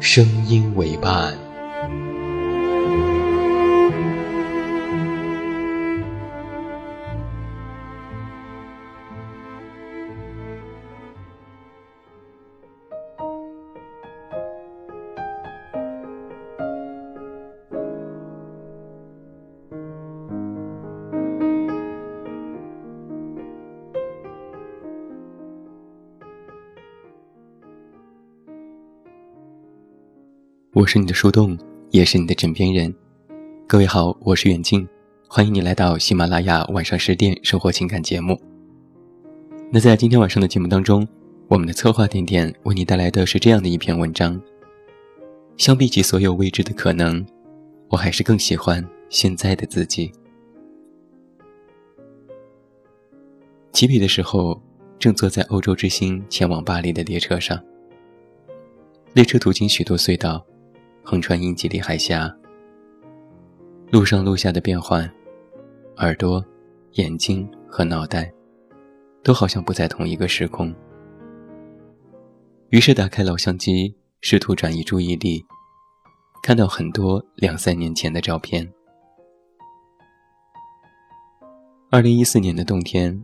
[0.00, 1.49] 声音为伴。
[30.80, 31.58] 我是你的树洞，
[31.90, 32.94] 也是你的枕边人。
[33.66, 34.88] 各位好，我是远近，
[35.28, 38.40] 欢迎你来到喜马拉雅晚上十点生活情感节目。
[39.70, 41.06] 那在今天晚上的节目当中，
[41.48, 44.40] 我们的策划点点为你带来的是这样的一篇文章。
[45.58, 47.22] 相比起所有未知的可能，
[47.90, 50.10] 我还是更喜欢现在的自己。
[53.74, 54.58] 起笔的时候，
[54.98, 57.62] 正坐在欧洲之星前往巴黎的列车上，
[59.12, 60.42] 列车途经许多隧道。
[61.10, 62.32] 横穿英吉利海峡，
[63.90, 65.12] 路上路下的变换，
[65.96, 66.40] 耳朵、
[66.92, 68.32] 眼睛和脑袋，
[69.24, 70.72] 都好像不在同一个时空。
[72.68, 75.44] 于是打开老相机，试图转移注意力，
[76.44, 78.72] 看到很多两三年前的照片。
[81.90, 83.20] 二零一四年的冬天，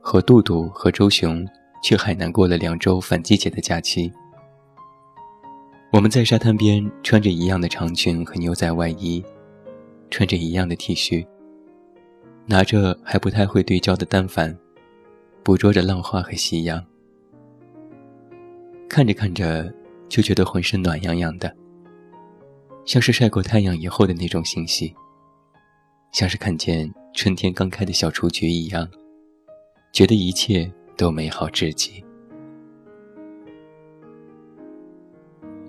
[0.00, 1.46] 和杜杜和周雄
[1.82, 4.10] 去海南过了两周反季节的假期。
[5.92, 9.24] 我们在沙滩边穿着一样的长裙和牛仔外衣，
[10.08, 11.26] 穿着一样的 T 恤，
[12.46, 14.56] 拿着还不太会对焦的单反，
[15.42, 16.80] 捕捉着浪花和夕阳。
[18.88, 19.72] 看着看着，
[20.08, 21.52] 就觉得浑身暖洋洋的，
[22.84, 24.94] 像是晒过太阳以后的那种欣喜，
[26.12, 28.88] 像是看见春天刚开的小雏菊一样，
[29.92, 32.04] 觉得一切都美好至极。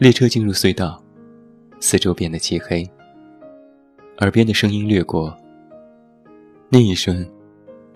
[0.02, 1.00] 列车进入隧道，
[1.80, 2.90] 四周变得漆黑。
[4.18, 5.38] 耳边的声音掠过，
[6.70, 7.24] 那一瞬，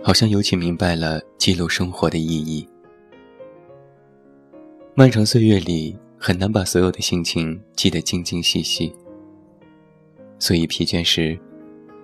[0.03, 2.69] 好像尤其明白了记录生活的意义。
[4.93, 8.93] 漫长岁月里，很难把所有的心情记得精精细细，
[10.37, 11.35] 所以疲倦时，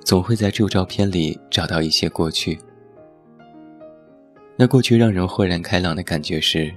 [0.03, 2.57] 总会在旧照片里找到一些过去。
[4.56, 6.73] 那过去让人豁然开朗的感觉是：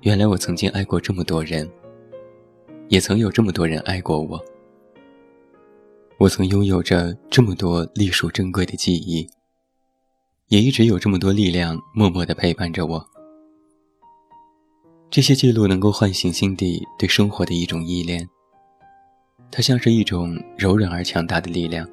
[0.00, 1.70] 原来我曾经爱过这么多人。
[2.90, 4.44] 也曾有这么多人爱过我，
[6.18, 9.30] 我曾拥有着这么多隶属珍贵的记忆，
[10.48, 13.06] 也一直有这么多力量默默地陪伴着我。
[15.08, 18.28] 这些记录能够唤醒心底对生活的一种依恋，
[19.52, 21.88] 它像是一种柔软而强大的力量，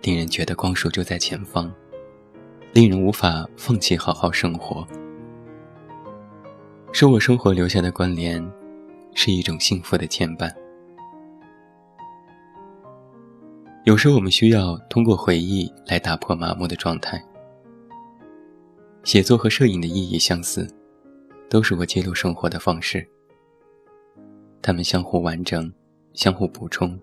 [0.00, 1.70] 令人觉得光束就在前方，
[2.72, 4.88] 令人无法放弃好好生活，
[6.92, 8.42] 是我生活留下的关联。
[9.14, 10.52] 是一种幸福的牵绊。
[13.84, 17.22] 有时我们需要通过回忆来打破麻木的状态。
[19.02, 20.68] 写作和摄影的意义相似，
[21.50, 23.04] 都是我记录生活的方式。
[24.62, 25.72] 它们相互完整，
[26.14, 26.96] 相互补充。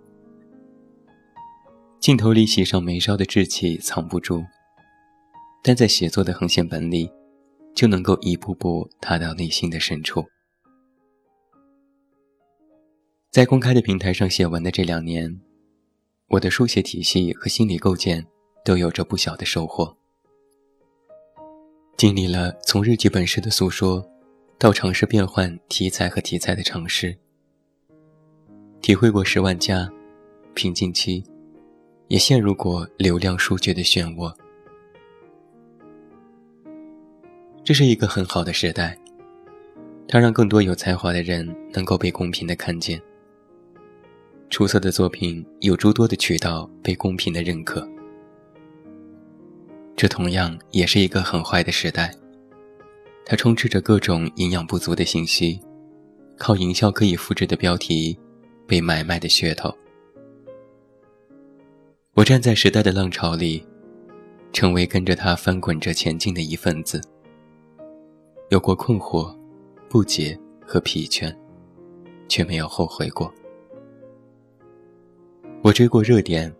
[1.99, 4.45] 镜头里喜上眉梢的稚气藏不住，
[5.61, 7.11] 但在写作的横线本里，
[7.75, 10.25] 就能够一步步踏到内心的深处。
[13.31, 15.39] 在公开的平台上写文的这两年，
[16.29, 18.25] 我的书写体系和心理构建
[18.65, 19.95] 都有着不小的收获。
[21.95, 24.03] 经历了从日记本式的诉说，
[24.57, 27.15] 到尝试变换题材和题材的尝试，
[28.81, 29.87] 体会过十万加、
[30.55, 31.23] 瓶颈期，
[32.07, 34.33] 也陷入过流量数据的漩涡。
[37.63, 38.97] 这是一个很好的时代，
[40.07, 42.99] 它让更多有才华的人能够被公平的看见。
[44.49, 47.87] 出色的作品有诸多的渠道被公平的认可。
[49.95, 52.13] 这同样也是一个很坏的时代，
[53.25, 55.59] 它充斥着各种营养不足的信息，
[56.37, 58.17] 靠营销可以复制的标题，
[58.65, 59.73] 被买卖的噱头。
[62.15, 63.63] 我站在时代的浪潮里，
[64.51, 66.99] 成为跟着它翻滚着前进的一份子。
[68.49, 69.33] 有过困惑、
[69.87, 71.33] 不解和疲倦，
[72.27, 73.31] 却没有后悔过。
[75.61, 76.53] 我追过热点，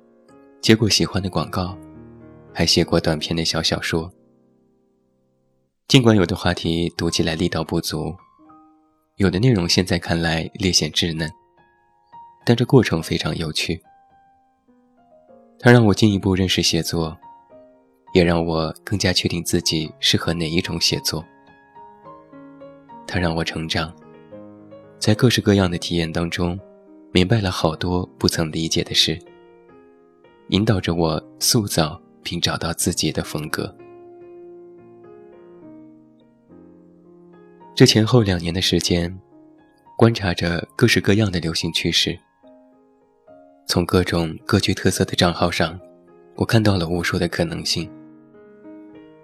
[0.59, 1.77] 接过喜欢的广告，
[2.53, 4.11] 还写过短篇的小小说。
[5.87, 8.13] 尽管有的话题读起来力道不足，
[9.15, 11.31] 有的内容现在看来略显稚嫩，
[12.45, 13.81] 但这过程非常有趣。
[15.57, 17.17] 它让我进一步认识写作，
[18.13, 21.23] 也让我更加确定自己适合哪一种写作。
[23.07, 23.95] 它让我成长，
[24.99, 26.59] 在各式各样的体验当中，
[27.11, 29.19] 明白了好多不曾理解的事，
[30.49, 33.75] 引导着我塑造并找到自己的风格。
[37.73, 39.19] 这前后两年的时间，
[39.97, 42.17] 观察着各式各样的流行趋势，
[43.65, 45.79] 从各种各具特色的账号上，
[46.35, 47.89] 我看到了无数的可能性，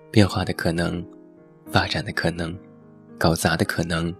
[0.09, 1.05] 变化的可能，
[1.71, 2.57] 发展的可能。
[3.17, 4.13] 搞砸的可能，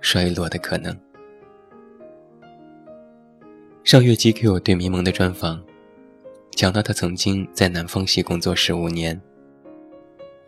[0.00, 0.96] 衰落的可能。
[3.88, 5.58] 上月 GQ 对迷蒙的专访，
[6.50, 9.18] 讲到他曾经在南方系工作十五年，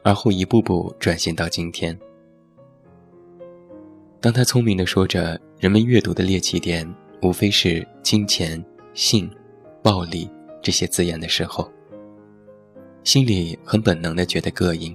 [0.02, 1.98] 而后一步步转型到今天。
[4.20, 6.86] 当他聪明地说着人们阅读的猎奇点
[7.22, 9.30] 无非是金钱、性、
[9.82, 10.28] 暴力
[10.60, 11.66] 这些字眼的时候，
[13.04, 14.94] 心里很本能地觉得膈应。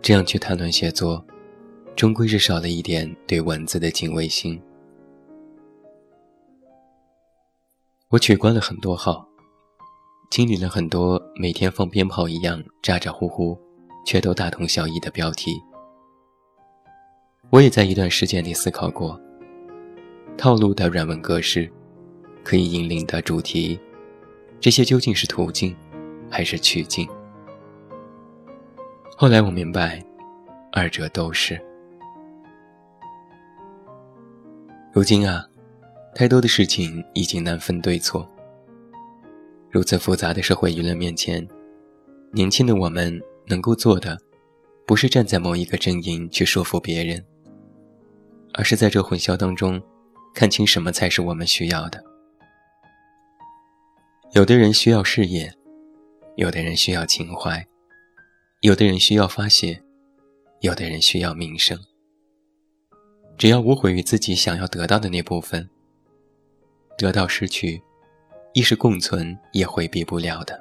[0.00, 1.26] 这样去谈论写作，
[1.96, 4.62] 终归是少了一点对文字的敬畏心。
[8.08, 9.26] 我取关了很多号，
[10.30, 13.58] 清理了很多每天放鞭炮一样咋咋呼呼，
[14.06, 15.60] 却都大同小异的标题。
[17.50, 19.20] 我也在一段时间里思考过，
[20.38, 21.68] 套路的软文格式，
[22.44, 23.76] 可以引领的主题，
[24.60, 25.74] 这些究竟是途径，
[26.30, 27.08] 还是曲径？
[29.16, 30.00] 后来我明白，
[30.70, 31.60] 二者都是。
[34.92, 35.44] 如今啊，
[36.18, 38.26] 太多的事情已经难分对错。
[39.70, 41.46] 如此复杂的社会舆论面前，
[42.32, 44.18] 年轻的我们能够做的，
[44.86, 47.22] 不是站在某一个阵营去说服别人，
[48.54, 49.78] 而是在这混淆当中，
[50.34, 52.02] 看清什么才是我们需要的。
[54.32, 55.52] 有的人需要事业，
[56.36, 57.62] 有的人需要情怀。
[58.62, 59.82] 有的人需要发泄，
[60.62, 61.78] 有的人需要名声。
[63.36, 65.68] 只要无悔于自己想要得到的那部分，
[66.96, 67.82] 得到失去，
[68.54, 70.58] 亦是共存也回避不了的，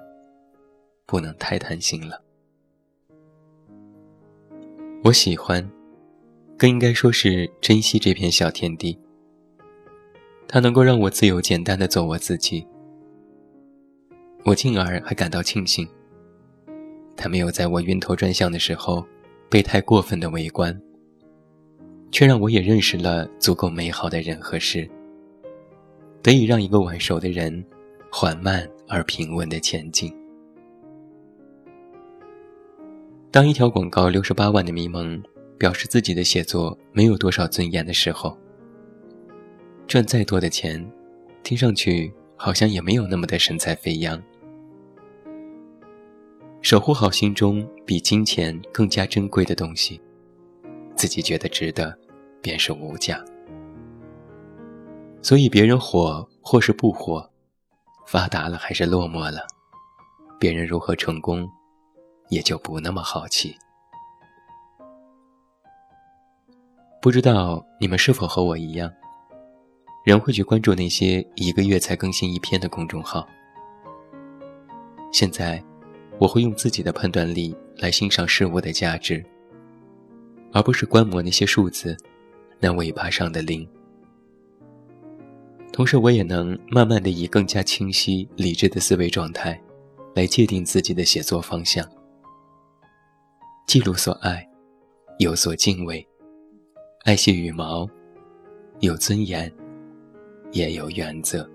[1.05, 2.21] 不能太贪心了。
[5.03, 5.69] 我喜欢，
[6.57, 8.99] 更应该说是珍惜这片小天地。
[10.47, 12.65] 它能够让我自由简单的做我自己，
[14.43, 15.87] 我进而还感到庆幸。
[17.15, 19.05] 他没有在我晕头转向的时候
[19.49, 20.77] 被太过分的围观，
[22.11, 24.89] 却让我也认识了足够美好的人和事，
[26.25, 27.63] 得以让一个晚熟的人
[28.11, 30.11] 缓慢而平稳的前进。
[33.29, 35.21] 当一条广告六十八万的迷蒙
[35.59, 38.35] 表示自己的写作没有多少尊严的时候，
[39.85, 40.83] 赚再多的钱，
[41.43, 44.19] 听上去好像也没有那么的神采飞扬。
[46.63, 50.01] 守护好心中比金钱更加珍贵的东西，
[50.95, 51.95] 自己觉得值得，
[52.41, 53.23] 便是无价。
[55.25, 57.27] 所以别人火或是不火，
[58.05, 59.39] 发达了还是落寞了，
[60.39, 61.49] 别人如何成功，
[62.29, 63.57] 也就不那么好奇。
[67.01, 68.93] 不知道你们是否和我一样，
[70.05, 73.27] 仍会去关注那些一个月才更新一篇的公众号？
[75.11, 75.59] 现在。
[76.17, 79.21] 我会用自己的判断力来欣赏事物的价值，
[80.53, 81.97] 而不是观摩那些数字，
[82.57, 83.67] 那尾巴上的零。
[85.75, 89.61] 同时，我也能慢慢的以更加清晰、理智的思维状态，
[90.13, 91.85] 来界定自己的写作方向。
[93.67, 94.47] 记录所爱，
[95.19, 96.07] 有所敬畏，
[97.03, 97.85] 爱惜羽毛，
[98.79, 99.51] 有尊严，
[100.53, 101.45] 也有原则。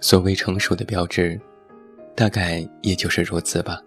[0.00, 1.38] 所谓成熟的标志，
[2.16, 3.78] 大概也就是如此吧。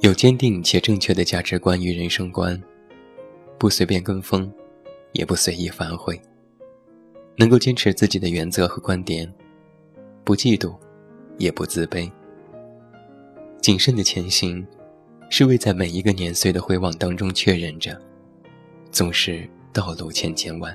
[0.00, 2.62] 有坚定且正确的价值观与人生观，
[3.60, 4.50] 不随便跟风，
[5.12, 6.18] 也不随意反悔，
[7.36, 9.30] 能够坚持自己的原则和观点，
[10.24, 10.74] 不嫉妒，
[11.36, 12.10] 也不自卑。
[13.60, 14.66] 谨慎的前行，
[15.28, 18.00] 是为在每一个年岁的回望当中确认着，
[18.90, 20.74] 总是道路千千万。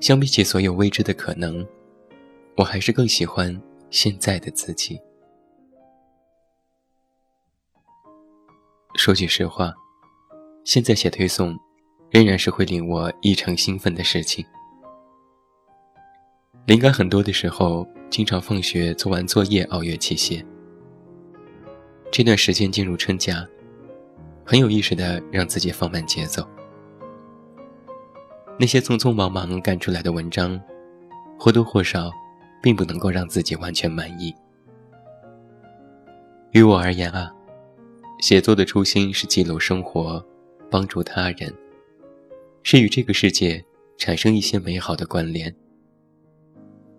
[0.00, 1.66] 相比起所有未知的可能，
[2.56, 5.00] 我还是更喜欢现在的自己。
[8.94, 9.74] 说句实话，
[10.64, 11.58] 现在写推送，
[12.10, 14.44] 仍然是会令我异常兴奋的事情。
[16.66, 20.44] 灵感很多的时候，经常放学做完作业熬夜去写。
[22.12, 23.44] 这段时间进入春假，
[24.44, 26.46] 很有意识的让自己放慢节奏。
[28.56, 30.60] 那些匆匆忙忙赶出来的文章，
[31.36, 32.12] 或多或少，
[32.62, 34.32] 并不能够让自己完全满意。
[36.52, 37.32] 于我而言啊。
[38.20, 40.24] 写作的初心是记录生活，
[40.72, 41.54] 帮助他人，
[42.62, 43.62] 是与这个世界
[43.98, 45.54] 产生一些美好的关联，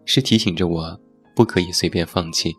[0.06, 1.02] 是提醒着我
[1.36, 2.54] 不可以随便放弃，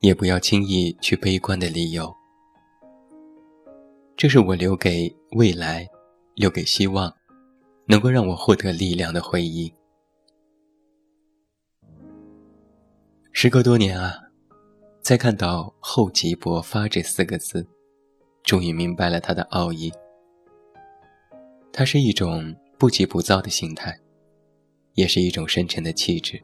[0.00, 2.14] 也不要轻易去悲观的理由。
[4.14, 5.88] 这是我留给未来，
[6.34, 7.10] 留给希望，
[7.86, 9.72] 能够让我获得力量的回忆。
[13.32, 14.26] 时隔多年啊。
[15.02, 17.66] 在看到“厚积薄发”这四个字，
[18.44, 19.90] 终于明白了它的奥义。
[21.72, 23.98] 它是一种不急不躁的心态，
[24.94, 26.40] 也是一种深沉的气质。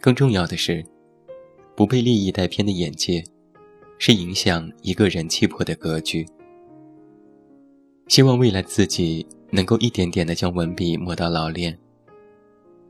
[0.00, 0.84] 更重要的是，
[1.74, 3.24] 不被利益带偏的眼界，
[3.98, 6.26] 是影响一个人气魄的格局。
[8.08, 11.76] 希望未来自己能够一点点的将文笔磨到老练，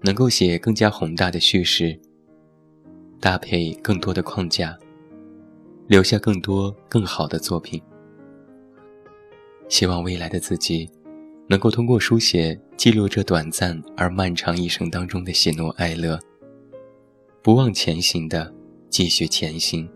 [0.03, 1.99] 能够写更加宏大的叙事。
[3.19, 4.79] 搭配更多的框架，
[5.87, 7.81] 留下更多更好的作品。
[9.69, 10.89] 希望未来的自己，
[11.49, 16.19] 能够通过书写记录这短暂而漫长一生当中的喜怒哀乐，
[17.43, 18.53] 不忘前行的
[18.89, 19.89] 继续前行，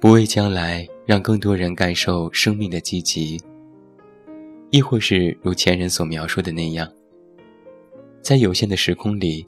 [0.00, 3.40] 不为将来让更多人感受生命的积极，
[4.70, 6.90] 亦或是如前人所描述的那样，
[8.20, 9.46] 在有限的时空里。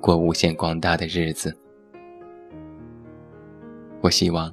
[0.00, 1.56] 过无限广大的日子，
[4.02, 4.52] 我希望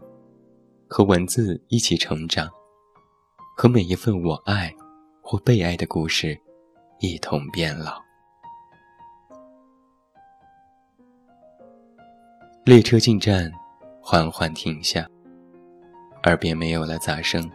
[0.87, 2.49] 和文字一起成长，
[3.61, 4.73] 和每一份我爱
[5.21, 6.35] 或被爱的故事
[6.97, 8.01] 一同变老。
[12.65, 13.51] 列车进站，
[14.01, 15.07] 缓缓停下，
[16.23, 17.47] 耳边没有了杂声。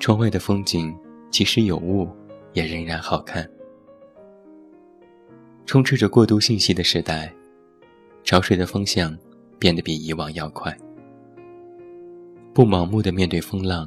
[0.00, 0.98] 窗外的风景，
[1.30, 2.08] 即使有雾，
[2.54, 3.46] 也仍然好看。
[5.66, 7.30] 充斥着过度信息的时代，
[8.24, 9.14] 潮水的方向
[9.58, 10.74] 变得比以往要快。
[12.54, 13.86] 不盲目的面对风浪，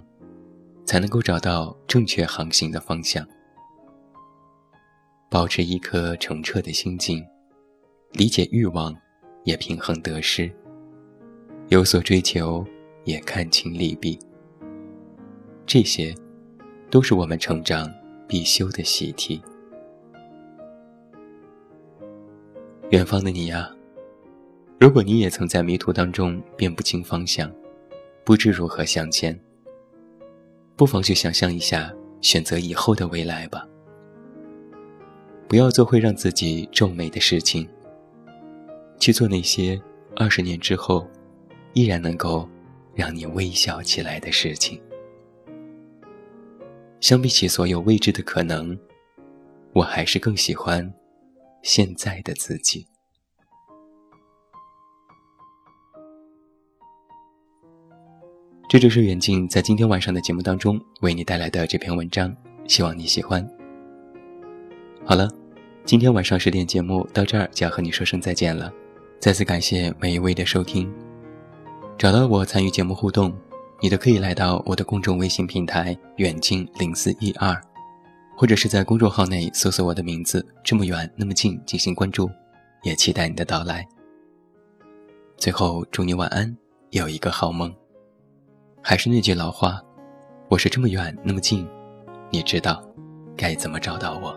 [0.92, 3.26] 才能够找到正确航行的方向。
[5.30, 7.26] 保持一颗澄澈的心境，
[8.12, 8.94] 理解欲望，
[9.46, 10.52] 也平衡得失。
[11.70, 12.66] 有所追求，
[13.06, 14.20] 也看清利弊。
[15.66, 16.14] 这些，
[16.90, 17.90] 都是我们成长
[18.28, 19.42] 必修的习题。
[22.90, 23.74] 远方的你呀，
[24.78, 27.50] 如果你也曾在迷途当中辨不清方向，
[28.26, 29.40] 不知如何向前，
[30.82, 33.68] 不妨去想象一下选择以后的未来吧。
[35.48, 37.70] 不要做会让自己皱眉的事情，
[39.00, 39.80] 去做那些
[40.16, 41.08] 二十年之后
[41.74, 42.50] 依然能够
[42.96, 44.82] 让你微笑起来的事情。
[47.00, 48.76] 相比起所有未知的可能，
[49.74, 50.92] 我还是更喜欢。
[51.62, 52.88] 现在的自己，
[58.72, 62.34] 这就是远近在今天晚上的节目当中为你带来的这篇文章，
[62.70, 63.46] 希望你喜欢。
[65.04, 65.30] 好了，
[65.84, 68.72] 今天晚上十点节目到这儿就要和你说声再见了，
[69.20, 70.90] 再次感谢每一位的收听。
[71.98, 73.38] 找到我参与节目互动，
[73.82, 77.54] 你都可以来到我的公众微信平台远近零四一二。
[78.38, 82.32] 或者是在公众号内搜索我的名字，这么远那么近进行关注，
[82.84, 83.86] 也期待你的到来。
[85.36, 86.56] 最后祝你晚安，
[86.92, 87.70] 有一个好梦。
[88.84, 89.80] 还是那句老话，
[90.50, 91.68] 我是这么远那么近，
[92.32, 92.84] 你知道
[93.38, 94.36] 该怎么找到我。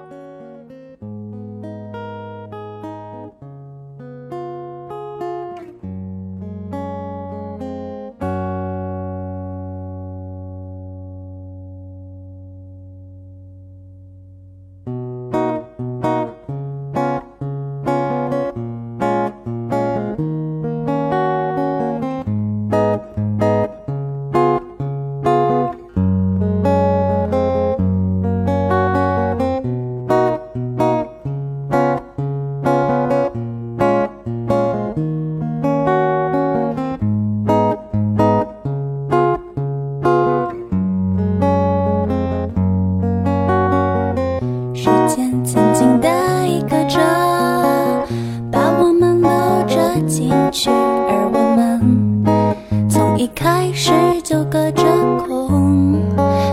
[53.87, 54.83] 十九个着
[55.27, 56.01] 空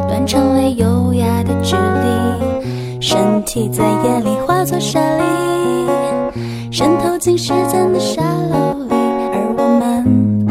[0.09, 6.29] 断成为优雅的距离身体在夜里化作沙砾
[6.69, 10.45] 渗透进时间的沙漏里而我们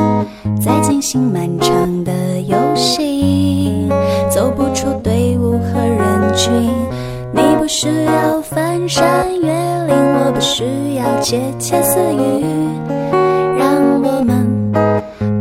[0.58, 3.86] 在进行漫长的游戏
[4.30, 6.50] 走不出队伍和人群
[7.34, 12.42] 你不需要翻山越岭我不需要窃窃私语
[13.58, 14.72] 让我们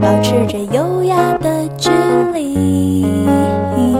[0.01, 0.88] 保持着有
[2.39, 3.05] 里
[3.75, 3.95] 你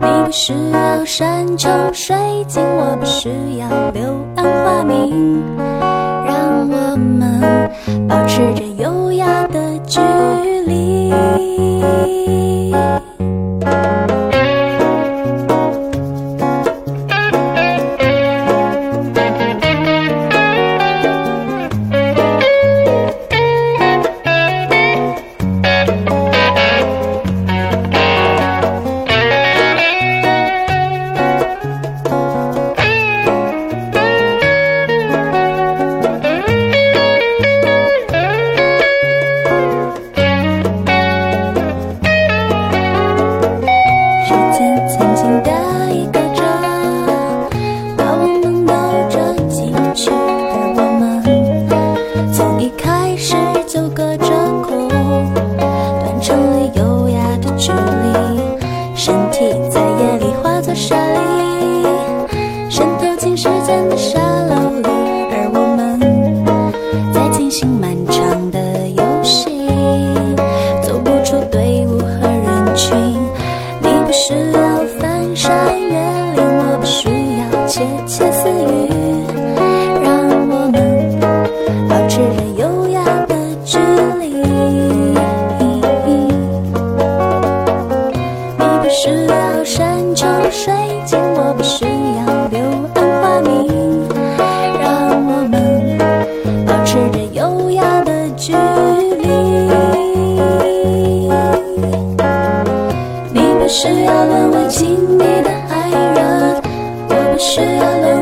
[0.00, 4.02] 不需要山穷水尽我不需要柳
[4.36, 5.42] 暗花明
[6.26, 7.40] 让我们
[8.08, 10.00] 保持着优雅的距
[10.66, 11.12] 离。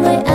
[0.00, 0.27] my